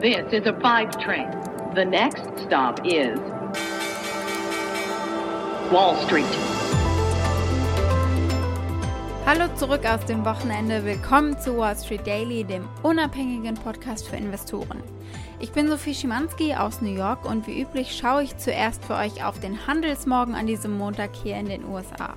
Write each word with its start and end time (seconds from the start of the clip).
This 0.00 0.32
is 0.32 0.46
a 0.46 0.58
five 0.62 0.98
train. 0.98 1.28
The 1.74 1.84
next 1.84 2.22
stop 2.46 2.80
is 2.86 3.18
Wall 5.70 5.94
Street. 6.06 6.24
Hallo 9.26 9.54
zurück 9.56 9.84
aus 9.84 10.02
dem 10.06 10.24
Wochenende. 10.24 10.86
Willkommen 10.86 11.38
zu 11.38 11.58
Wall 11.58 11.76
Street 11.76 12.06
Daily, 12.06 12.44
dem 12.44 12.66
unabhängigen 12.82 13.56
Podcast 13.56 14.08
für 14.08 14.16
Investoren. 14.16 14.82
Ich 15.38 15.52
bin 15.52 15.68
Sophie 15.68 15.94
Schimanski 15.94 16.54
aus 16.54 16.80
New 16.80 16.94
York 16.94 17.26
und 17.26 17.46
wie 17.46 17.60
üblich 17.60 17.94
schaue 17.94 18.22
ich 18.22 18.34
zuerst 18.38 18.82
für 18.82 18.94
euch 18.94 19.22
auf 19.22 19.38
den 19.38 19.66
Handelsmorgen 19.66 20.34
an 20.34 20.46
diesem 20.46 20.78
Montag 20.78 21.10
hier 21.14 21.36
in 21.36 21.44
den 21.44 21.66
USA. 21.66 22.14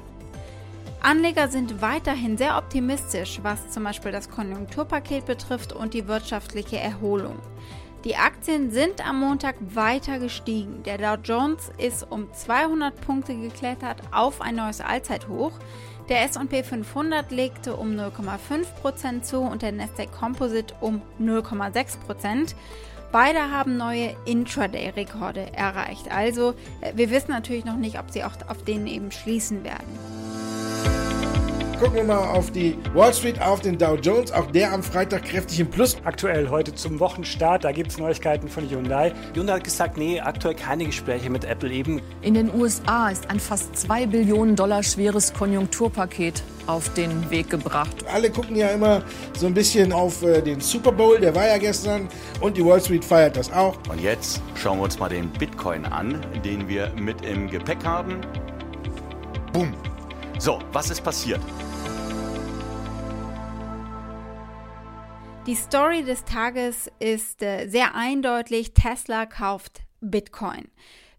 Anleger 1.06 1.50
sind 1.50 1.82
weiterhin 1.82 2.38
sehr 2.38 2.58
optimistisch, 2.58 3.40
was 3.44 3.70
zum 3.72 3.84
Beispiel 3.84 4.14
das 4.14 4.30
Konjunkturpaket 4.30 5.26
betrifft 5.26 5.74
und 5.74 5.94
die 5.94 6.08
wirtschaftliche 6.08 6.80
Erholung. 6.80 7.40
Die 8.06 8.16
Aktien 8.16 8.72
sind 8.72 9.06
am 9.06 9.20
Montag 9.20 9.56
weiter 9.76 10.18
gestiegen. 10.18 10.82
Der 10.84 10.98
Dow 10.98 11.22
Jones 11.22 11.72
ist 11.78 12.10
um 12.10 12.32
200 12.32 13.02
Punkte 13.02 13.36
geklettert 13.36 14.02
auf 14.14 14.40
ein 14.40 14.56
neues 14.56 14.80
Allzeithoch. 14.80 15.52
Der 16.08 16.24
S&P 16.24 16.64
500 16.64 17.32
legte 17.32 17.76
um 17.76 17.92
0,5% 17.98 19.24
zu 19.24 19.40
und 19.40 19.62
der 19.62 19.74
Nasdaq 19.74 20.10
Composite 20.14 20.74
um 20.80 21.02
0,6%. 21.22 22.56
Beide 23.12 23.52
haben 23.52 23.76
neue 23.76 24.16
Intraday-Rekorde 24.26 25.54
erreicht. 25.54 26.10
Also 26.10 26.56
äh, 26.80 26.94
wir 26.96 27.12
wissen 27.12 27.32
natürlich 27.32 27.66
noch 27.66 27.78
nicht, 27.78 28.00
ob 28.00 28.10
sie 28.10 28.24
auch 28.24 28.32
auf 28.48 28.64
denen 28.64 28.88
eben 28.88 29.12
schließen 29.12 29.66
werden. 29.66 30.13
Gucken 31.84 31.98
wir 31.98 32.16
mal 32.16 32.30
auf 32.30 32.50
die 32.50 32.78
Wall 32.94 33.14
Street, 33.14 33.42
auf 33.42 33.60
den 33.60 33.78
Dow 33.78 33.96
Jones. 33.96 34.32
Auch 34.32 34.50
der 34.52 34.72
am 34.72 34.82
Freitag 34.82 35.26
kräftig 35.26 35.60
im 35.60 35.70
Plus. 35.70 35.98
Aktuell 36.06 36.48
heute 36.50 36.74
zum 36.74 36.98
Wochenstart, 37.02 37.66
da 37.66 37.74
gibt 37.74 37.92
es 37.92 37.98
Neuigkeiten 37.98 38.48
von 38.48 38.70
Hyundai. 38.70 39.12
Hyundai 39.34 39.56
hat 39.56 39.66
gesagt, 39.66 39.98
nee, 39.98 40.22
aktuell 40.22 40.56
keine 40.56 40.86
Gespräche 40.86 41.30
mit 41.30 41.44
Apple 41.44 41.70
eben. 41.70 42.02
In 42.22 42.36
den 42.36 42.56
USA 42.56 43.10
ist 43.10 43.30
ein 43.30 43.38
fast 43.38 43.76
2 43.76 44.06
Billionen 44.06 44.56
Dollar 44.56 44.82
schweres 44.82 45.34
Konjunkturpaket 45.34 46.42
auf 46.68 46.88
den 46.94 47.30
Weg 47.30 47.50
gebracht. 47.50 48.06
Alle 48.14 48.30
gucken 48.30 48.56
ja 48.56 48.70
immer 48.70 49.04
so 49.38 49.48
ein 49.48 49.54
bisschen 49.54 49.92
auf 49.92 50.24
äh, 50.24 50.42
den 50.42 50.62
Super 50.62 50.94
Bowl, 50.94 51.20
der 51.20 51.36
war 51.36 51.48
ja 51.48 51.58
gestern 51.58 52.08
und 52.40 52.56
die 52.56 52.64
Wall 52.64 52.80
Street 52.80 53.04
feiert 53.04 53.36
das 53.36 53.52
auch. 53.52 53.76
Und 53.90 54.00
jetzt 54.00 54.42
schauen 54.56 54.78
wir 54.78 54.86
uns 54.86 55.00
mal 55.00 55.10
den 55.10 55.30
Bitcoin 55.32 55.84
an, 55.84 56.26
den 56.46 56.66
wir 56.70 56.94
mit 56.96 57.26
im 57.26 57.50
Gepäck 57.50 57.84
haben. 57.84 58.22
Boom. 59.52 59.74
So, 60.40 60.60
was 60.72 60.90
ist 60.90 61.04
passiert? 61.04 61.42
Die 65.46 65.56
Story 65.56 66.06
des 66.06 66.24
Tages 66.24 66.90
ist 67.00 67.44
äh, 67.44 67.68
sehr 67.68 67.96
eindeutig. 67.96 68.74
Tesla 68.74 69.26
kauft 69.26 69.82
Bitcoin. 70.00 70.70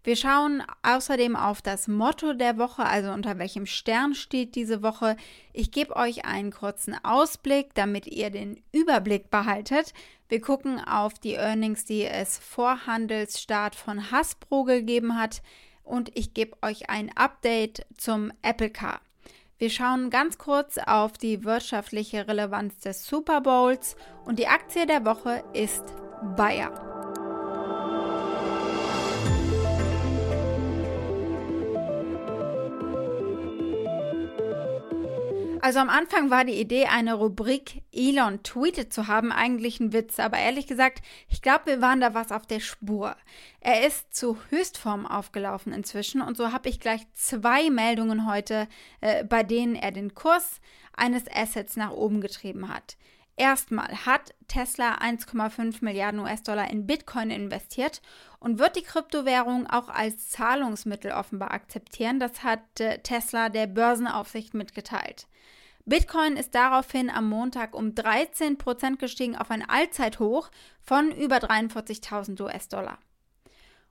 Wir 0.03 0.15
schauen 0.15 0.63
außerdem 0.81 1.35
auf 1.35 1.61
das 1.61 1.87
Motto 1.87 2.33
der 2.33 2.57
Woche, 2.57 2.85
also 2.85 3.11
unter 3.11 3.37
welchem 3.37 3.67
Stern 3.67 4.15
steht 4.15 4.55
diese 4.55 4.81
Woche. 4.81 5.15
Ich 5.53 5.69
gebe 5.69 5.95
euch 5.95 6.25
einen 6.25 6.49
kurzen 6.49 6.95
Ausblick, 7.05 7.75
damit 7.75 8.07
ihr 8.07 8.31
den 8.31 8.59
Überblick 8.71 9.29
behaltet. 9.29 9.93
Wir 10.27 10.41
gucken 10.41 10.79
auf 10.79 11.19
die 11.19 11.35
Earnings, 11.35 11.85
die 11.85 12.03
es 12.03 12.39
vor 12.39 12.87
Handelsstart 12.87 13.75
von 13.75 14.09
Hasbro 14.09 14.63
gegeben 14.63 15.19
hat. 15.19 15.43
Und 15.83 16.09
ich 16.17 16.33
gebe 16.33 16.57
euch 16.63 16.89
ein 16.89 17.15
Update 17.15 17.85
zum 17.95 18.33
Apple 18.41 18.71
Car. 18.71 19.01
Wir 19.57 19.69
schauen 19.69 20.09
ganz 20.09 20.37
kurz 20.37 20.77
auf 20.77 21.13
die 21.13 21.45
wirtschaftliche 21.45 22.27
Relevanz 22.27 22.77
des 22.79 23.07
Super 23.07 23.39
Bowls 23.39 23.95
und 24.25 24.37
die 24.37 24.47
Aktie 24.47 24.85
der 24.85 25.05
Woche 25.05 25.43
ist 25.53 25.83
Bayer. 26.35 26.94
Also 35.65 35.79
am 35.79 35.89
Anfang 35.89 36.29
war 36.29 36.45
die 36.45 36.61
Idee, 36.61 36.85
eine 36.85 37.15
Rubrik 37.15 37.81
Elon 37.91 38.43
tweetet 38.43 38.93
zu 38.93 39.07
haben, 39.07 39.31
eigentlich 39.31 39.79
ein 39.79 39.93
Witz. 39.93 40.19
Aber 40.19 40.37
ehrlich 40.37 40.67
gesagt, 40.67 41.01
ich 41.27 41.41
glaube, 41.41 41.65
wir 41.65 41.81
waren 41.81 42.01
da 42.01 42.13
was 42.13 42.31
auf 42.31 42.45
der 42.45 42.59
Spur. 42.59 43.15
Er 43.61 43.87
ist 43.87 44.13
zu 44.13 44.37
Höchstform 44.51 45.07
aufgelaufen 45.07 45.73
inzwischen 45.73 46.21
und 46.21 46.37
so 46.37 46.51
habe 46.51 46.69
ich 46.69 46.79
gleich 46.79 47.01
zwei 47.15 47.71
Meldungen 47.71 48.29
heute, 48.29 48.67
äh, 49.01 49.23
bei 49.23 49.41
denen 49.41 49.75
er 49.75 49.91
den 49.91 50.13
Kurs 50.13 50.61
eines 50.95 51.23
Assets 51.33 51.75
nach 51.77 51.89
oben 51.89 52.21
getrieben 52.21 52.71
hat. 52.71 52.95
Erstmal 53.35 54.05
hat 54.05 54.35
Tesla 54.47 54.99
1,5 54.99 55.83
Milliarden 55.83 56.19
US-Dollar 56.19 56.69
in 56.69 56.85
Bitcoin 56.85 57.31
investiert 57.31 58.03
und 58.39 58.59
wird 58.59 58.75
die 58.75 58.83
Kryptowährung 58.83 59.65
auch 59.65 59.89
als 59.89 60.29
Zahlungsmittel 60.29 61.11
offenbar 61.11 61.49
akzeptieren. 61.49 62.19
Das 62.19 62.43
hat 62.43 62.79
äh, 62.79 62.99
Tesla 62.99 63.49
der 63.49 63.65
Börsenaufsicht 63.65 64.53
mitgeteilt. 64.53 65.25
Bitcoin 65.85 66.35
ist 66.35 66.55
daraufhin 66.55 67.11
am 67.11 67.29
Montag 67.29 67.75
um 67.75 67.89
13% 67.89 68.97
gestiegen 68.97 69.35
auf 69.35 69.51
ein 69.51 69.67
Allzeithoch 69.67 70.49
von 70.81 71.11
über 71.11 71.37
43.000 71.37 72.41
US-Dollar. 72.41 72.97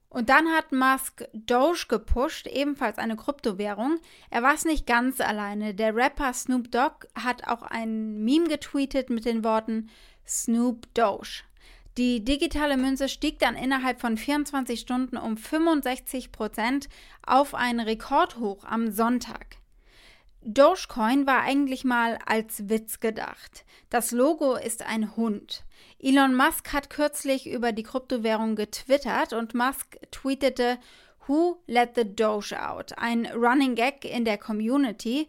Und 0.09 0.29
dann 0.29 0.49
hat 0.49 0.73
Musk 0.73 1.25
Doge 1.33 1.87
gepusht, 1.89 2.47
ebenfalls 2.47 2.99
eine 2.99 3.17
Kryptowährung. 3.17 3.99
Er 4.31 4.43
war 4.43 4.55
es 4.55 4.65
nicht 4.65 4.87
ganz 4.87 5.21
alleine. 5.21 5.75
Der 5.75 5.95
Rapper 5.95 6.33
Snoop 6.33 6.71
Dogg 6.71 7.07
hat 7.15 7.47
auch 7.47 7.63
ein 7.63 8.25
Meme 8.25 8.49
getweetet 8.49 9.11
mit 9.11 9.25
den 9.25 9.45
Worten 9.45 9.89
Snoop 10.27 10.93
Doge. 10.95 11.43
Die 11.97 12.25
digitale 12.25 12.77
Münze 12.77 13.09
stieg 13.09 13.39
dann 13.39 13.55
innerhalb 13.55 14.01
von 14.01 14.17
24 14.17 14.81
Stunden 14.81 15.17
um 15.17 15.35
65% 15.35 16.89
auf 17.25 17.55
ein 17.55 17.79
Rekordhoch 17.79 18.65
am 18.65 18.91
Sonntag. 18.91 19.59
Dogecoin 20.45 21.27
war 21.27 21.41
eigentlich 21.41 21.85
mal 21.85 22.19
als 22.27 22.69
Witz 22.69 23.01
gedacht. 23.01 23.65
Das 23.89 24.13
Logo 24.13 24.57
ist 24.57 24.83
ein 24.83 25.17
Hund. 25.17 25.65
Elon 25.99 26.35
Musk 26.35 26.73
hat 26.75 26.91
kürzlich 26.91 27.49
über 27.49 27.73
die 27.73 27.83
Kryptowährung 27.83 28.55
getwittert 28.55 29.33
und 29.33 29.55
Musk 29.55 29.97
tweetete 30.11 30.79
Who 31.27 31.57
let 31.67 31.95
the 31.95 32.05
Doge 32.05 32.55
out? 32.61 32.99
Ein 32.99 33.27
Running 33.27 33.75
Gag 33.75 34.05
in 34.05 34.27
der 34.27 34.37
Community. 34.37 35.29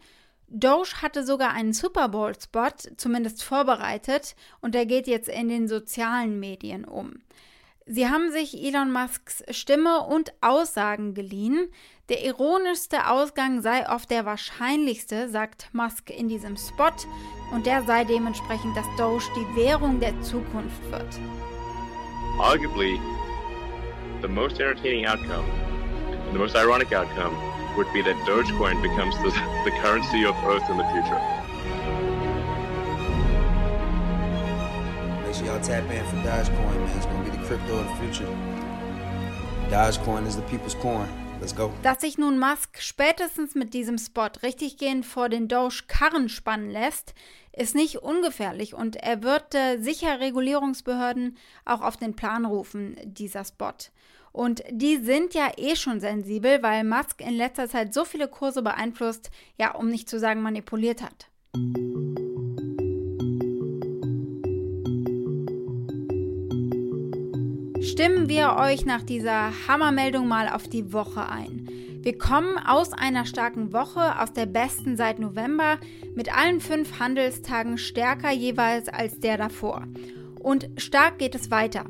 Doge 0.50 1.02
hatte 1.02 1.26
sogar 1.26 1.52
einen 1.52 1.72
Super 1.72 2.10
Bowl-Spot, 2.10 2.76
zumindest 2.98 3.42
vorbereitet, 3.42 4.36
und 4.60 4.76
der 4.76 4.86
geht 4.86 5.08
jetzt 5.08 5.30
in 5.30 5.48
den 5.48 5.70
sozialen 5.70 6.42
Medien 6.42 6.84
um. 6.84 7.22
Sie 7.88 8.10
haben 8.10 8.32
sich 8.32 8.62
Elon 8.62 8.92
Musks 8.92 9.44
Stimme 9.52 10.02
und 10.02 10.34
Aussagen 10.42 11.14
geliehen. 11.14 11.70
Der 12.08 12.24
ironischste 12.24 13.10
Ausgang 13.10 13.62
sei 13.62 13.90
oft 13.90 14.12
der 14.12 14.26
wahrscheinlichste, 14.26 15.28
sagt 15.28 15.70
Musk 15.74 16.12
in 16.12 16.30
diesem 16.30 16.56
Spot, 16.56 16.94
und 17.52 17.66
der 17.66 17.82
sei 17.82 18.04
dementsprechend, 18.04 18.78
dass 18.78 18.86
Doge 18.96 19.26
die 19.36 19.56
Währung 19.60 20.00
der 20.00 20.14
Zukunft 20.22 20.84
wird. 20.92 21.20
Arguably, 22.40 23.00
the 24.22 24.28
most 24.28 24.60
entertaining 24.60 25.08
outcome 25.08 25.46
and 26.28 26.34
the 26.34 26.38
most 26.38 26.56
ironic 26.56 26.94
outcome 26.94 27.36
would 27.76 27.92
be 27.92 28.04
that 28.04 28.16
Dogecoin 28.28 28.80
becomes 28.84 29.16
the, 29.24 29.32
the 29.64 29.72
currency 29.82 30.26
of 30.26 30.36
Earth 30.46 30.70
in 30.70 30.78
the 30.78 30.86
future. 30.94 31.20
Make 35.26 35.34
sure 35.34 35.48
y'all 35.48 35.60
tap 35.60 35.90
in 35.90 36.06
for 36.06 36.18
Dogecoin, 36.18 36.86
man. 36.86 36.98
It's 36.98 37.08
gonna 37.08 37.24
be 37.24 37.32
the 37.32 37.44
crypto 37.48 37.80
of 37.80 37.88
the 37.88 37.96
future. 37.96 38.30
Dogecoin 39.72 40.28
is 40.28 40.36
the 40.36 40.44
people's 40.44 40.76
coin. 40.76 41.25
Let's 41.40 41.56
go. 41.56 41.72
Dass 41.84 42.02
sich 42.02 42.18
nun 42.18 42.40
Musk 42.40 42.82
spätestens 42.82 43.56
mit 43.56 43.74
diesem 43.74 43.98
Spot 43.98 44.30
richtiggehend 44.42 45.06
vor 45.06 45.30
den 45.30 45.48
Doge 45.48 45.84
Karren 45.88 46.30
spannen 46.30 46.70
lässt, 46.70 47.14
ist 47.52 47.76
nicht 47.76 47.98
ungefährlich 47.98 48.74
und 48.74 48.96
er 48.96 49.24
wird 49.24 49.54
äh, 49.54 49.78
sicher 49.78 50.20
Regulierungsbehörden 50.20 51.38
auch 51.66 51.82
auf 51.82 51.98
den 51.98 52.16
Plan 52.16 52.46
rufen, 52.46 52.98
dieser 53.04 53.46
Spot. 53.46 53.74
Und 54.32 54.64
die 54.70 54.98
sind 54.98 55.34
ja 55.34 55.52
eh 55.56 55.76
schon 55.76 56.02
sensibel, 56.02 56.62
weil 56.62 56.84
Musk 56.84 57.22
in 57.22 57.36
letzter 57.36 57.70
Zeit 57.70 57.94
so 57.94 58.04
viele 58.04 58.28
Kurse 58.28 58.62
beeinflusst, 58.62 59.32
ja, 59.58 59.76
um 59.76 59.90
nicht 59.90 60.10
zu 60.10 60.20
sagen 60.20 60.42
manipuliert 60.42 61.02
hat. 61.02 61.30
Stimmen 67.86 68.30
wir 68.30 68.56
euch 68.58 68.86
nach 68.86 69.04
dieser 69.04 69.52
Hammermeldung 69.68 70.28
mal 70.28 70.50
auf 70.50 70.68
die 70.68 70.92
Woche 70.92 71.30
ein. 71.30 71.70
Wir 72.02 72.18
kommen 72.18 72.58
aus 72.58 72.94
einer 72.94 73.26
starken 73.26 73.74
Woche, 73.74 74.20
aus 74.20 74.34
der 74.34 74.46
besten 74.46 74.98
seit 74.98 75.20
November, 75.20 75.78
mit 76.14 76.36
allen 76.36 76.62
fünf 76.62 77.00
Handelstagen 77.00 77.78
stärker 77.78 78.32
jeweils 78.32 78.90
als 78.90 79.20
der 79.20 79.38
davor. 79.38 79.84
Und 80.40 80.70
stark 80.78 81.20
geht 81.20 81.36
es 81.36 81.52
weiter. 81.52 81.86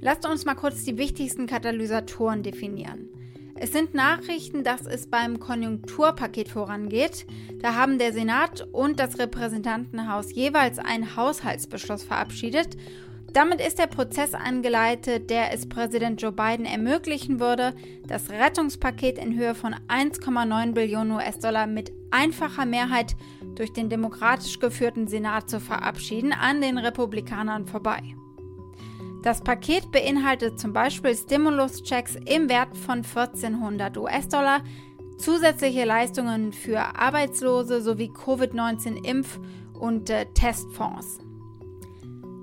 Lasst 0.00 0.26
uns 0.26 0.44
mal 0.44 0.54
kurz 0.54 0.84
die 0.84 0.98
wichtigsten 0.98 1.46
Katalysatoren 1.46 2.42
definieren. 2.42 3.08
Es 3.60 3.72
sind 3.72 3.92
Nachrichten, 3.92 4.62
dass 4.62 4.86
es 4.86 5.08
beim 5.08 5.40
Konjunkturpaket 5.40 6.48
vorangeht. 6.48 7.26
Da 7.60 7.74
haben 7.74 7.98
der 7.98 8.12
Senat 8.12 8.66
und 8.70 9.00
das 9.00 9.18
Repräsentantenhaus 9.18 10.32
jeweils 10.32 10.78
einen 10.78 11.16
Haushaltsbeschluss 11.16 12.04
verabschiedet 12.04 12.76
Damit 13.32 13.60
ist 13.60 13.78
der 13.78 13.88
Prozess 13.88 14.32
eingeleitet, 14.32 15.28
der 15.28 15.52
es 15.52 15.68
Präsident 15.68 16.22
Joe 16.22 16.32
Biden 16.32 16.64
ermöglichen 16.64 17.40
würde, 17.40 17.74
das 18.06 18.30
Rettungspaket 18.30 19.18
in 19.18 19.36
Höhe 19.36 19.54
von 19.54 19.74
1,9 19.88 20.72
Billionen 20.72 21.12
US-Dollar 21.12 21.66
mit 21.66 21.92
einfacher 22.10 22.64
Mehrheit 22.64 23.16
durch 23.54 23.72
den 23.72 23.90
demokratisch 23.90 24.60
geführten 24.60 25.08
Senat 25.08 25.50
zu 25.50 25.60
verabschieden, 25.60 26.32
an 26.32 26.60
den 26.60 26.78
Republikanern 26.78 27.66
vorbei. 27.66 28.02
Das 29.22 29.42
Paket 29.42 29.90
beinhaltet 29.90 30.60
zum 30.60 30.72
Beispiel 30.72 31.14
Stimulus-Checks 31.14 32.16
im 32.26 32.48
Wert 32.48 32.76
von 32.76 32.98
1400 32.98 33.96
US-Dollar, 33.96 34.62
zusätzliche 35.18 35.84
Leistungen 35.84 36.52
für 36.52 36.78
Arbeitslose 36.78 37.82
sowie 37.82 38.10
Covid-19-Impf- 38.10 39.40
und 39.74 40.08
äh, 40.10 40.26
Testfonds. 40.34 41.18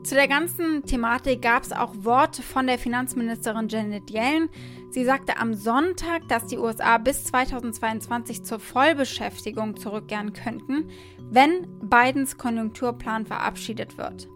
Zu 0.03 0.13
der 0.13 0.27
ganzen 0.27 0.83
Thematik 0.83 1.41
gab 1.41 1.63
es 1.63 1.71
auch 1.71 1.93
Worte 2.01 2.43
von 2.43 2.67
der 2.67 2.77
Finanzministerin 2.77 3.69
Janet 3.69 4.11
Yellen. 4.11 4.49
Sie 4.91 5.03
sagte 5.03 5.37
am 5.37 5.55
Sonntag, 5.55 6.27
dass 6.27 6.45
die 6.45 6.59
USA 6.59 6.99
bis 6.99 7.23
2022 7.23 8.43
zur 8.43 8.59
Vollbeschäftigung 8.59 9.77
zurückkehren 9.77 10.33
könnten, 10.33 10.89
wenn 11.31 11.67
Bidens 11.79 12.37
Konjunkturplan 12.37 13.25
verabschiedet 13.25 13.97
wird. 13.97 14.27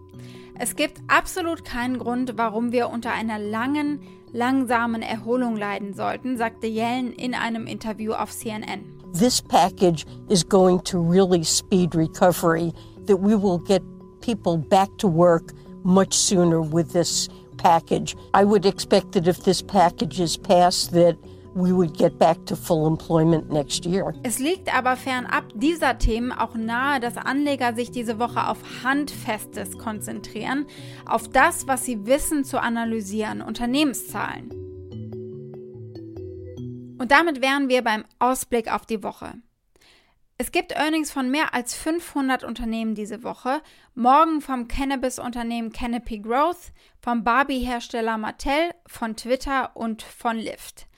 Es 0.62 0.76
gibt 0.76 1.02
absolut 1.08 1.64
keinen 1.64 2.00
Grund, 2.00 2.34
warum 2.36 2.74
wir 2.74 2.90
unter 2.90 3.14
einer 3.14 3.40
langen, 3.40 4.02
langsamen 4.34 5.02
Erholung 5.02 5.56
leiden 5.56 5.94
sollten, 5.94 6.36
sagte 6.36 6.68
Yellen 6.68 7.14
in 7.14 7.34
einem 7.34 7.66
Interview 7.66 8.12
auf 8.12 8.30
CNN. 8.32 8.84
This 9.14 9.42
package 9.42 10.06
is 10.28 10.44
going 10.44 10.84
to 10.84 11.00
really 11.00 11.46
speed 11.46 11.96
recovery, 11.96 12.74
that 13.08 13.18
we 13.18 13.42
will 13.42 13.58
get 13.58 13.82
people 14.20 14.58
back 14.58 14.90
to 14.98 15.08
work 15.08 15.54
much 15.84 16.14
sooner 16.14 16.60
with 16.62 16.92
this 16.92 17.30
package. 17.58 18.18
I 18.34 18.44
would 18.44 18.66
expect 18.66 19.14
that 19.14 19.30
if 19.30 19.42
this 19.46 19.62
package 19.62 20.20
is 20.20 20.38
passed, 20.38 20.92
that 20.92 21.16
we 21.56 21.74
would 21.76 21.98
get 21.98 22.18
back 22.20 22.46
to 22.46 22.56
full 22.56 22.88
employment 22.88 23.50
next 23.50 23.86
year. 23.86 24.14
Es 24.24 24.40
liegt 24.40 24.74
aber 24.76 24.96
fernab 24.96 25.46
dieser 25.56 25.98
Themen 25.98 26.32
auch 26.32 26.56
nahe, 26.56 27.00
dass 27.00 27.18
Anleger 27.18 27.74
sich 27.74 27.92
diese 27.92 28.20
Woche 28.20 28.48
auf 28.48 28.58
Handfestes 28.84 29.78
konzentrieren, 29.78 30.66
auf 31.06 31.28
das, 31.28 31.68
was 31.68 31.86
sie 31.86 32.06
wissen 32.06 32.44
zu 32.44 32.62
analysieren, 32.62 33.42
Unternehmenszahlen. 33.42 34.50
Und 37.00 37.12
damit 37.12 37.42
wären 37.42 37.70
wir 37.70 37.82
beim 37.82 38.04
Ausblick 38.20 38.72
auf 38.72 38.86
die 38.86 39.02
Woche. 39.04 39.34
Es 40.42 40.54
gibt 40.54 40.72
Earnings 40.72 41.12
von 41.12 41.30
mehr 41.30 41.54
als 41.54 41.76
500 41.76 42.46
Unternehmen 42.46 42.96
diese 42.96 43.24
Woche. 43.24 43.62
Morgen 43.94 44.40
vom 44.40 44.70
Cannabis-Unternehmen 44.70 45.74
Canopy 45.74 46.20
Growth, 46.20 46.72
vom 47.02 47.26
Barbie-Hersteller 47.26 48.18
Mattel, 48.18 48.72
von 48.88 49.18
Twitter 49.18 49.76
und 49.76 50.02
von 50.02 50.38
Lyft. 50.38 50.89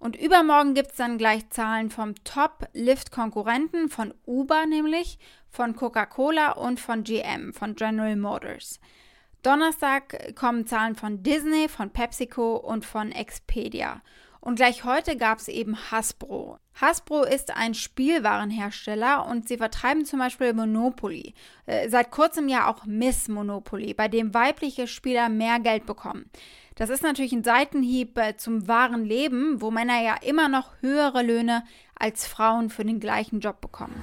Und 0.00 0.16
übermorgen 0.16 0.72
gibt 0.74 0.92
es 0.92 0.96
dann 0.96 1.18
gleich 1.18 1.50
Zahlen 1.50 1.90
vom 1.90 2.14
Top-Lyft-Konkurrenten, 2.24 3.90
von 3.90 4.14
Uber 4.26 4.64
nämlich, 4.66 5.18
von 5.50 5.76
Coca-Cola 5.76 6.52
und 6.52 6.80
von 6.80 7.04
GM, 7.04 7.52
von 7.52 7.74
General 7.74 8.16
Motors. 8.16 8.80
Donnerstag 9.42 10.34
kommen 10.36 10.66
Zahlen 10.66 10.96
von 10.96 11.22
Disney, 11.22 11.68
von 11.68 11.90
PepsiCo 11.90 12.56
und 12.56 12.86
von 12.86 13.12
Expedia. 13.12 14.00
Und 14.40 14.56
gleich 14.56 14.84
heute 14.84 15.18
gab 15.18 15.38
es 15.38 15.48
eben 15.48 15.76
Hasbro. 15.90 16.58
Hasbro 16.80 17.24
ist 17.24 17.54
ein 17.54 17.74
Spielwarenhersteller 17.74 19.26
und 19.26 19.48
sie 19.48 19.58
vertreiben 19.58 20.06
zum 20.06 20.18
Beispiel 20.18 20.54
Monopoly. 20.54 21.34
Äh, 21.66 21.90
seit 21.90 22.10
kurzem 22.10 22.48
ja 22.48 22.70
auch 22.70 22.86
Miss 22.86 23.28
Monopoly, 23.28 23.92
bei 23.92 24.08
dem 24.08 24.32
weibliche 24.32 24.86
Spieler 24.86 25.28
mehr 25.28 25.60
Geld 25.60 25.84
bekommen. 25.84 26.30
Das 26.80 26.88
ist 26.88 27.02
natürlich 27.02 27.32
ein 27.32 27.44
Seitenhieb 27.44 28.16
äh, 28.16 28.36
zum 28.38 28.66
wahren 28.66 29.04
Leben, 29.04 29.60
wo 29.60 29.70
Männer 29.70 30.02
ja 30.02 30.16
immer 30.26 30.48
noch 30.48 30.70
höhere 30.80 31.22
Löhne 31.22 31.62
als 31.94 32.26
Frauen 32.26 32.70
für 32.70 32.84
den 32.84 32.98
gleichen 32.98 33.40
Job 33.40 33.60
bekommen. 33.60 34.02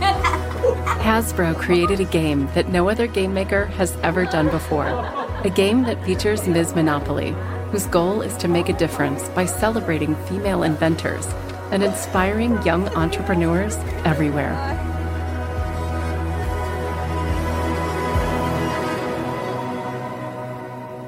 Hasbro 1.04 1.54
created 1.54 2.00
a 2.00 2.04
game 2.04 2.46
that 2.54 2.68
no 2.68 2.88
other 2.88 3.08
game 3.08 3.32
maker 3.32 3.66
has 3.78 3.96
ever 4.02 4.26
done 4.26 4.50
before. 4.50 4.86
A 5.44 5.48
game 5.48 5.84
that 5.84 6.04
features 6.04 6.46
Ms. 6.46 6.74
Monopoly. 6.74 7.34
whose 7.72 7.86
goal 7.86 8.20
is 8.20 8.36
to 8.36 8.48
make 8.48 8.68
a 8.68 8.74
difference 8.74 9.30
by 9.30 9.46
celebrating 9.46 10.14
female 10.26 10.62
inventors 10.62 11.26
and 11.70 11.82
inspiring 11.82 12.62
young 12.62 12.86
entrepreneurs 12.90 13.76
everywhere. 14.04 14.52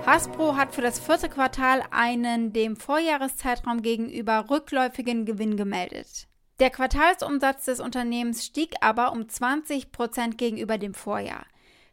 Hasbro 0.06 0.54
hat 0.54 0.74
für 0.74 0.82
das 0.82 1.00
vierte 1.00 1.30
Quartal 1.30 1.82
einen 1.90 2.52
dem 2.52 2.76
Vorjahreszeitraum 2.76 3.80
gegenüber 3.80 4.50
rückläufigen 4.50 5.24
Gewinn 5.24 5.56
gemeldet. 5.56 6.28
Der 6.60 6.68
Quartalsumsatz 6.68 7.64
des 7.64 7.80
Unternehmens 7.80 8.44
stieg 8.44 8.74
aber 8.82 9.12
um 9.12 9.30
20 9.30 9.92
Prozent 9.92 10.36
gegenüber 10.36 10.76
dem 10.76 10.92
Vorjahr. 10.92 11.46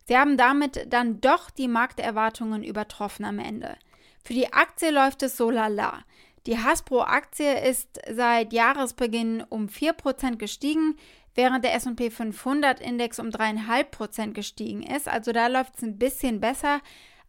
Sie 0.07 0.17
haben 0.17 0.35
damit 0.35 0.91
dann 0.91 1.21
doch 1.21 1.49
die 1.51 1.69
Markterwartungen 1.69 2.65
übertroffen 2.65 3.23
am 3.23 3.39
Ende. 3.39 3.77
Für 4.25 4.33
die 4.33 4.51
Aktie 4.51 4.91
läuft 4.91 5.23
es 5.23 5.37
so 5.37 5.49
lala. 5.49 6.03
Die 6.47 6.57
Hasbro-Aktie 6.57 7.61
ist 7.61 8.01
seit 8.11 8.51
Jahresbeginn 8.51 9.41
um 9.47 9.67
4% 9.67 10.35
gestiegen, 10.35 10.97
während 11.33 11.63
der 11.63 11.75
SP 11.79 12.11
500-Index 12.11 13.19
um 13.19 13.29
3,5% 13.29 14.33
gestiegen 14.33 14.83
ist. 14.83 15.07
Also 15.07 15.31
da 15.31 15.47
läuft 15.47 15.77
es 15.77 15.83
ein 15.83 15.97
bisschen 15.97 16.41
besser. 16.41 16.81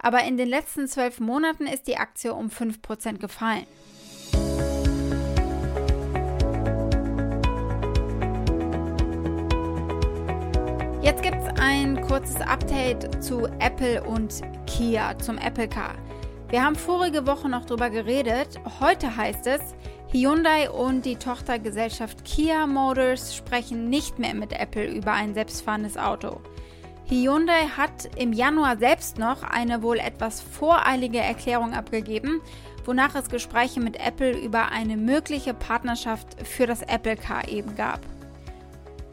Aber 0.03 0.25
in 0.25 0.37
den 0.37 0.49
letzten 0.49 0.89
zwölf 0.89 1.21
Monaten 1.21 1.67
ist 1.67 1.87
die 1.87 1.97
Aktie 1.97 2.35
um 2.35 2.49
5% 2.49 3.19
gefallen. 3.19 3.67
Jetzt 11.01 11.23
gibt 11.23 11.37
es 11.37 11.61
ein 11.61 12.01
kurzes 12.03 12.41
Update 12.41 13.23
zu 13.23 13.47
Apple 13.61 14.03
und 14.03 14.43
Kia, 14.67 15.17
zum 15.19 15.39
Apple 15.39 15.69
Car. 15.69 15.95
Wir 16.49 16.65
haben 16.65 16.77
vorige 16.77 17.27
Woche 17.27 17.49
noch 17.49 17.65
drüber 17.65 17.89
geredet. 17.89 18.61
Heute 18.81 19.17
heißt 19.17 19.47
es, 19.47 19.61
Hyundai 20.13 20.71
und 20.71 21.05
die 21.05 21.17
Tochtergesellschaft 21.17 22.25
Kia 22.25 22.67
Motors 22.67 23.35
sprechen 23.35 23.89
nicht 23.89 24.19
mehr 24.19 24.35
mit 24.35 24.53
Apple 24.53 24.87
über 24.87 25.13
ein 25.13 25.33
selbstfahrendes 25.35 25.97
Auto. 25.97 26.41
Hyundai 27.13 27.69
hat 27.77 28.09
im 28.17 28.33
Januar 28.33 28.77
selbst 28.77 29.19
noch 29.19 29.43
eine 29.43 29.83
wohl 29.83 29.99
etwas 29.99 30.41
voreilige 30.41 31.19
Erklärung 31.19 31.75
abgegeben, 31.75 32.41
wonach 32.85 33.15
es 33.15 33.29
Gespräche 33.29 33.81
mit 33.81 34.01
Apple 34.01 34.33
über 34.33 34.71
eine 34.71 34.97
mögliche 34.97 35.55
Partnerschaft 35.55 36.47
für 36.47 36.67
das 36.67 36.83
Apple 36.83 37.17
Car 37.17 37.49
eben 37.49 37.75
gab. 37.77 38.01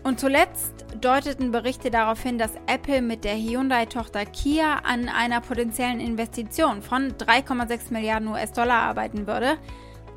Und 0.04 0.20
zuletzt 0.20 0.86
deuteten 1.02 1.52
Berichte 1.52 1.92
darauf 1.92 2.22
hin, 2.24 2.38
dass 2.38 2.52
Apple 2.68 3.02
mit 3.02 3.26
der 3.26 3.36
Hyundai-Tochter 3.36 4.26
Kia 4.26 4.80
an 4.84 5.10
einer 5.10 5.42
potenziellen 5.42 6.00
Investition 6.00 6.82
von 6.82 7.12
3,6 7.14 7.92
Milliarden 7.92 8.30
US-Dollar 8.30 8.82
arbeiten 8.82 9.28
würde. 9.28 9.58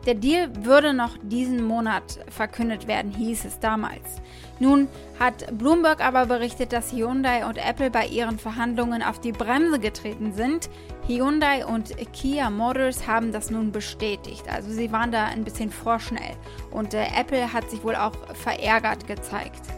Der 0.06 0.14
Deal 0.14 0.50
würde 0.64 0.92
noch 0.92 1.16
diesen 1.23 1.64
Monat 1.64 2.18
verkündet 2.28 2.88
werden, 2.88 3.12
hieß 3.12 3.44
es 3.44 3.61
damals. 3.61 4.21
Nun 4.59 4.88
hat 5.21 5.56
Bloomberg 5.56 6.04
aber 6.04 6.26
berichtet, 6.26 6.73
dass 6.73 6.92
Hyundai 6.92 7.47
und 7.47 7.59
Apple 7.59 7.90
bei 7.90 8.06
ihren 8.06 8.38
Verhandlungen 8.38 9.02
auf 9.02 9.21
die 9.21 9.32
Bremse 9.32 9.78
getreten 9.78 10.32
sind. 10.32 10.68
Hyundai 11.06 11.64
und 11.66 11.92
Kia 12.12 12.50
Motors 12.50 13.06
haben 13.06 13.32
das 13.32 13.50
nun 13.50 13.71
bestätigt. 13.71 14.44
Also 14.49 14.71
sie 14.71 14.90
waren 14.90 15.12
da 15.12 15.26
ein 15.26 15.44
bisschen 15.44 15.71
vorschnell. 15.71 16.37
Und 16.71 16.94
äh, 16.94 17.06
Apple 17.16 17.52
hat 17.52 17.71
sich 17.71 17.85
wohl 17.85 17.97
auch 17.97 18.14
verärgert 18.35 19.06
gezeigt. 19.06 19.72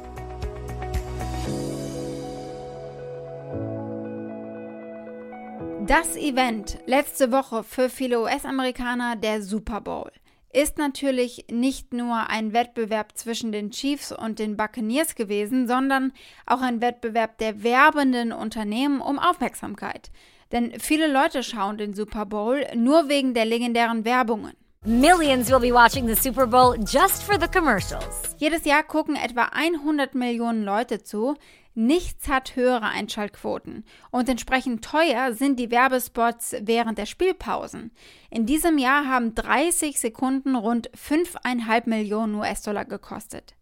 Das 5.86 6.16
Event 6.16 6.78
letzte 6.86 7.30
Woche 7.30 7.62
für 7.62 7.90
viele 7.90 8.22
US-Amerikaner, 8.22 9.16
der 9.16 9.42
Super 9.42 9.82
Bowl, 9.82 10.10
ist 10.50 10.78
natürlich 10.78 11.44
nicht 11.50 11.92
nur 11.92 12.30
ein 12.30 12.54
Wettbewerb 12.54 13.18
zwischen 13.18 13.52
den 13.52 13.70
Chiefs 13.70 14.10
und 14.10 14.38
den 14.38 14.56
Buccaneers 14.56 15.14
gewesen, 15.14 15.68
sondern 15.68 16.12
auch 16.46 16.62
ein 16.62 16.80
Wettbewerb 16.80 17.36
der 17.36 17.62
werbenden 17.62 18.32
Unternehmen 18.32 19.02
um 19.02 19.18
Aufmerksamkeit. 19.18 20.10
Denn 20.52 20.72
viele 20.80 21.12
Leute 21.12 21.42
schauen 21.42 21.76
den 21.76 21.92
Super 21.92 22.24
Bowl 22.24 22.64
nur 22.74 23.10
wegen 23.10 23.34
der 23.34 23.44
legendären 23.44 24.06
Werbungen. 24.06 24.54
Millions 24.86 25.50
will 25.50 25.60
be 25.60 25.72
watching 25.72 26.06
the 26.06 26.14
Super 26.14 26.46
Bowl 26.46 26.76
just 26.76 27.22
for 27.22 27.38
the 27.38 27.48
commercials. 27.48 28.36
Jedes 28.36 28.66
Jahr 28.66 28.82
gucken 28.82 29.16
etwa 29.16 29.44
100 29.44 30.14
Millionen 30.14 30.62
Leute 30.62 31.02
zu. 31.02 31.36
Nichts 31.74 32.28
hat 32.28 32.54
höhere 32.54 32.88
Einschaltquoten 32.88 33.86
und 34.10 34.28
entsprechend 34.28 34.84
teuer 34.84 35.32
sind 35.32 35.58
die 35.58 35.70
Werbespots 35.70 36.56
während 36.60 36.98
der 36.98 37.06
Spielpausen. 37.06 37.92
In 38.28 38.44
diesem 38.44 38.76
Jahr 38.76 39.08
haben 39.08 39.34
30 39.34 39.98
Sekunden 39.98 40.54
rund 40.54 40.90
5,5 40.90 41.88
Millionen 41.88 42.34
US-Dollar 42.34 42.84
gekostet. 42.84 43.54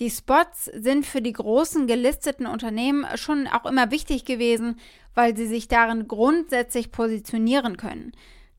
Die 0.00 0.10
Spots 0.10 0.66
sind 0.66 1.06
für 1.06 1.22
die 1.22 1.32
großen 1.32 1.86
gelisteten 1.86 2.46
Unternehmen 2.46 3.06
schon 3.14 3.46
auch 3.46 3.64
immer 3.64 3.90
wichtig 3.90 4.26
gewesen, 4.26 4.78
weil 5.14 5.34
sie 5.34 5.46
sich 5.46 5.66
darin 5.66 6.06
grundsätzlich 6.06 6.92
positionieren 6.92 7.78
können. 7.78 8.12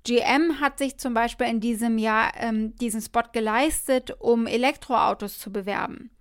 GM 0.08 0.62
hat 0.62 0.78
sich 0.78 0.98
zum 0.98 1.14
Beispiel 1.14 1.48
in 1.48 1.60
diesem 1.60 1.98
Jahr 1.98 2.32
ähm, 2.38 2.74
diesen 2.78 3.02
Spot 3.02 3.24
geleistet, 3.34 4.16
um 4.20 4.48
Elektroautos 4.48 5.38
zu 5.38 5.52
bewerben. 5.52 6.12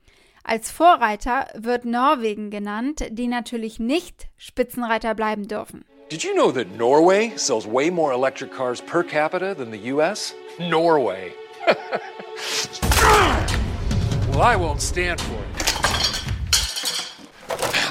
Als 0.43 0.73
Vorreiter 0.73 1.47
wird 1.55 1.85
Norwegen 1.85 2.51
genannt, 2.51 3.07
die 3.11 3.29
natürlich 3.29 3.79
nicht 3.79 4.27
Spitzenreiter 4.37 5.15
bleiben 5.15 5.47
dürfen. 5.47 5.85
Did 6.09 6.25
you 6.25 6.35
know 6.35 6.51
that 6.51 6.77
Norway 6.77 7.33
sells 7.37 7.65
way 7.65 7.89
more 7.89 8.13
electric 8.13 8.53
cars 8.53 8.81
per 8.81 9.05
capita 9.05 9.55
than 9.55 9.71
the 9.71 9.93
US? 9.93 10.35
Norway. 10.59 11.33
well, 14.31 14.43
I 14.43 14.57
won't 14.57 14.81
stand 14.81 15.21
for 15.21 15.35
it. 15.35 15.47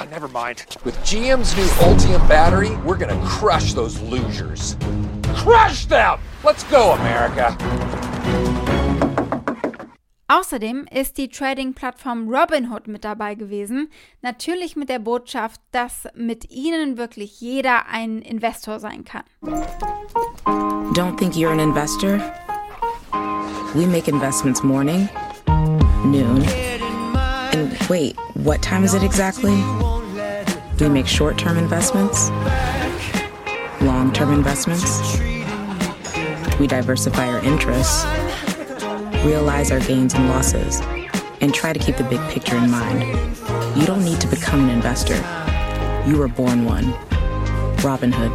Never 0.12 0.28
mind. 0.28 0.66
With 0.84 0.98
GM's 1.06 1.56
new 1.56 1.68
Ultium 1.86 2.28
battery, 2.28 2.76
we're 2.86 2.98
gonna 2.98 3.22
crush 3.26 3.74
those 3.74 4.02
losers. 4.02 4.76
Crush 5.46 5.86
them! 5.86 6.18
Let's 6.44 6.64
go, 6.72 6.94
America! 6.94 7.56
Außerdem 10.28 10.88
ist 10.92 11.20
die 11.20 11.30
Trading-Plattform 11.30 12.28
Robinhood 12.28 12.88
mit 12.88 13.04
dabei 13.04 13.36
gewesen, 13.36 13.92
natürlich 14.24 14.76
mit 14.76 14.90
der 14.90 14.98
Botschaft, 14.98 15.62
dass 15.72 16.08
mit 16.16 16.50
ihnen 16.50 16.98
wirklich 16.98 17.42
jeder 17.42 17.86
ein 17.88 18.24
Investor 18.24 18.80
sein 18.80 19.04
kann. 19.06 19.22
Don't 20.96 21.16
think 21.18 21.36
you're 21.36 21.52
an 21.52 21.60
investor? 21.60 22.20
We 23.76 23.86
make 23.86 24.10
investments 24.10 24.64
morning, 24.64 25.08
noon, 26.06 26.44
and 27.54 27.78
wait, 27.88 28.18
what 28.34 28.64
time 28.64 28.84
is 28.84 28.96
it 28.96 29.04
exactly? 29.04 29.54
We 30.80 30.90
make 30.90 31.06
short-term 31.06 31.60
investments, 31.60 32.32
long-term 33.82 34.34
investments. 34.34 35.22
We 36.60 36.68
diversify 36.68 37.28
our 37.28 37.44
interests 37.44 38.06
realize 39.26 39.72
our 39.72 39.80
gains 39.80 40.14
and 40.14 40.30
losses, 40.30 40.82
and 41.42 41.54
try 41.54 41.74
to 41.74 41.80
keep 41.80 41.98
the 41.98 42.04
big 42.04 42.22
picture 42.30 42.56
in 42.56 42.70
mind. 42.70 43.02
You 43.76 43.86
don't 43.86 44.06
need 44.06 44.22
to 44.22 44.28
become 44.28 44.66
an 44.66 44.70
investor. 44.70 45.20
You 46.06 46.18
were 46.18 46.28
born 46.28 46.66
one. 46.66 46.94
Robinhood. 47.78 48.32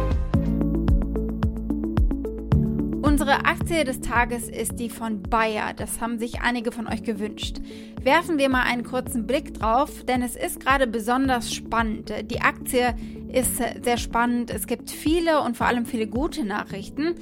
Unsere 3.01 3.45
Aktie 3.45 3.83
des 3.83 4.01
Tages 4.01 4.49
ist 4.49 4.79
die 4.79 4.89
von 4.89 5.21
Bayer. 5.21 5.73
Das 5.75 6.01
haben 6.01 6.19
sich 6.19 6.41
einige 6.41 6.71
von 6.71 6.87
euch 6.87 7.03
gewünscht. 7.03 7.57
Werfen 8.01 8.37
wir 8.37 8.49
mal 8.49 8.63
einen 8.63 8.83
kurzen 8.83 9.25
Blick 9.27 9.53
drauf, 9.53 10.03
denn 10.05 10.21
es 10.21 10.35
ist 10.35 10.59
gerade 10.59 10.87
besonders 10.87 11.53
spannend. 11.53 12.11
Die 12.29 12.41
Aktie 12.41 12.95
ist 13.31 13.57
sehr 13.57 13.97
spannend. 13.97 14.49
Es 14.49 14.67
gibt 14.67 14.89
viele 14.89 15.41
und 15.41 15.55
vor 15.55 15.67
allem 15.67 15.85
viele 15.85 16.07
gute 16.07 16.43
Nachrichten. 16.43 17.15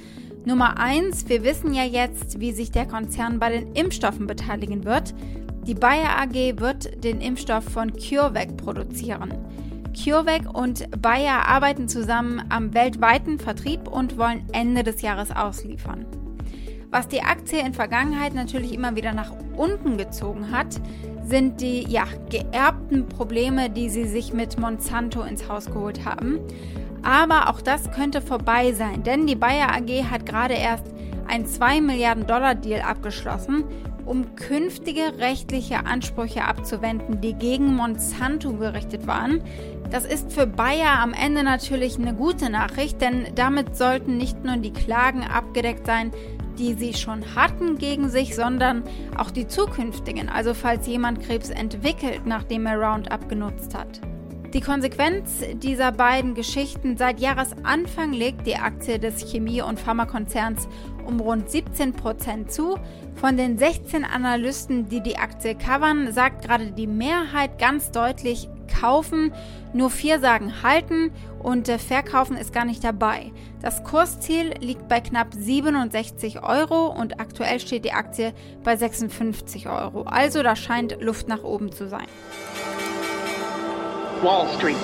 Nummer 0.46 0.78
eins, 0.78 1.28
wir 1.28 1.44
wissen 1.44 1.74
ja 1.74 1.84
jetzt, 1.84 2.40
wie 2.40 2.52
sich 2.52 2.70
der 2.70 2.86
Konzern 2.86 3.38
bei 3.38 3.50
den 3.50 3.74
Impfstoffen 3.74 4.26
beteiligen 4.26 4.84
wird. 4.84 5.14
Die 5.66 5.74
Bayer 5.74 6.18
AG 6.18 6.58
wird 6.58 7.04
den 7.04 7.20
Impfstoff 7.20 7.64
von 7.64 7.92
CureVac 7.92 8.56
produzieren. 8.56 9.34
CureVac 9.92 10.54
und 10.54 11.02
Bayer 11.02 11.46
arbeiten 11.46 11.88
zusammen 11.88 12.42
am 12.48 12.72
weltweiten 12.72 13.38
Vertrieb 13.38 13.86
und 13.86 14.16
wollen 14.16 14.44
Ende 14.52 14.82
des 14.82 15.02
Jahres 15.02 15.30
ausliefern. 15.30 16.06
Was 16.90 17.06
die 17.06 17.22
Aktie 17.22 17.60
in 17.60 17.74
Vergangenheit 17.74 18.34
natürlich 18.34 18.72
immer 18.72 18.96
wieder 18.96 19.12
nach 19.12 19.32
unten 19.56 19.98
gezogen 19.98 20.50
hat, 20.50 20.80
sind 21.24 21.60
die 21.60 21.86
ja, 21.88 22.04
geerbten 22.28 23.08
Probleme, 23.08 23.70
die 23.70 23.88
sie 23.88 24.06
sich 24.06 24.32
mit 24.32 24.58
Monsanto 24.58 25.22
ins 25.22 25.48
Haus 25.48 25.66
geholt 25.66 26.04
haben. 26.04 26.40
Aber 27.02 27.48
auch 27.48 27.60
das 27.60 27.90
könnte 27.90 28.20
vorbei 28.20 28.72
sein, 28.72 29.02
denn 29.02 29.26
die 29.26 29.36
Bayer 29.36 29.72
AG 29.74 30.10
hat 30.10 30.26
gerade 30.26 30.54
erst 30.54 30.84
ein 31.26 31.46
2 31.46 31.80
Milliarden 31.80 32.26
Dollar 32.26 32.54
Deal 32.54 32.82
abgeschlossen, 32.82 33.64
um 34.04 34.34
künftige 34.34 35.18
rechtliche 35.18 35.86
Ansprüche 35.86 36.44
abzuwenden, 36.44 37.20
die 37.20 37.34
gegen 37.34 37.76
Monsanto 37.76 38.52
gerichtet 38.54 39.06
waren. 39.06 39.40
Das 39.90 40.04
ist 40.04 40.32
für 40.32 40.46
Bayer 40.46 40.98
am 41.00 41.12
Ende 41.12 41.44
natürlich 41.44 41.98
eine 41.98 42.14
gute 42.14 42.50
Nachricht, 42.50 43.00
denn 43.00 43.28
damit 43.34 43.76
sollten 43.76 44.16
nicht 44.16 44.44
nur 44.44 44.56
die 44.56 44.72
Klagen 44.72 45.22
abgedeckt 45.22 45.86
sein, 45.86 46.10
die 46.60 46.74
sie 46.74 46.92
schon 46.92 47.34
hatten 47.34 47.78
gegen 47.78 48.10
sich, 48.10 48.36
sondern 48.36 48.84
auch 49.16 49.30
die 49.30 49.48
zukünftigen, 49.48 50.28
also 50.28 50.52
falls 50.52 50.86
jemand 50.86 51.20
Krebs 51.20 51.48
entwickelt, 51.48 52.26
nachdem 52.26 52.66
er 52.66 52.78
Roundup 52.78 53.28
genutzt 53.28 53.74
hat. 53.74 54.00
Die 54.52 54.60
Konsequenz 54.60 55.44
dieser 55.54 55.92
beiden 55.92 56.34
Geschichten 56.34 56.96
seit 56.96 57.20
Jahresanfang 57.20 58.12
legt 58.12 58.46
die 58.48 58.56
Aktie 58.56 58.98
des 58.98 59.30
Chemie- 59.30 59.62
und 59.62 59.78
Pharmakonzerns 59.78 60.68
um 61.06 61.20
rund 61.20 61.50
17 61.50 61.92
Prozent 61.92 62.52
zu. 62.52 62.76
Von 63.14 63.36
den 63.36 63.58
16 63.58 64.04
Analysten, 64.04 64.88
die 64.88 65.02
die 65.02 65.18
Aktie 65.18 65.54
covern, 65.54 66.12
sagt 66.12 66.44
gerade 66.44 66.72
die 66.72 66.86
Mehrheit 66.86 67.58
ganz 67.58 67.90
deutlich 67.90 68.48
kaufen. 68.70 69.32
Nur 69.72 69.90
vier 69.90 70.20
sagen 70.20 70.62
halten 70.62 71.12
und 71.42 71.68
verkaufen 71.68 72.36
ist 72.36 72.52
gar 72.52 72.64
nicht 72.64 72.82
dabei. 72.82 73.32
Das 73.62 73.84
Kursziel 73.84 74.54
liegt 74.60 74.88
bei 74.88 75.00
knapp 75.00 75.28
67 75.32 76.42
Euro 76.42 76.86
und 76.86 77.20
aktuell 77.20 77.60
steht 77.60 77.84
die 77.84 77.92
Aktie 77.92 78.32
bei 78.64 78.76
56 78.76 79.68
Euro. 79.68 80.02
Also 80.02 80.42
da 80.42 80.56
scheint 80.56 81.00
Luft 81.00 81.28
nach 81.28 81.44
oben 81.44 81.70
zu 81.72 81.88
sein. 81.88 82.06
Wall 84.22 84.48
Street. 84.56 84.76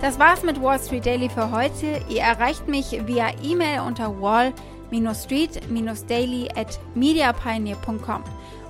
Das 0.00 0.18
war's 0.18 0.42
mit 0.42 0.62
Wall 0.62 0.78
Street 0.78 1.04
Daily 1.04 1.28
für 1.28 1.50
heute. 1.50 2.00
Ihr 2.08 2.22
erreicht 2.22 2.66
mich 2.68 2.98
via 3.06 3.32
E-Mail 3.42 3.80
unter 3.80 4.18
wall-street-daily 4.20 6.48
at 6.56 6.80
mediapioneer.com. 6.94 8.22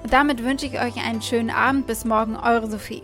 Und 0.02 0.12
damit 0.12 0.42
wünsche 0.42 0.66
ich 0.66 0.80
euch 0.80 0.96
einen 1.04 1.22
schönen 1.22 1.50
Abend. 1.50 1.86
Bis 1.86 2.04
morgen, 2.04 2.36
eure 2.36 2.70
Sophie. 2.70 3.02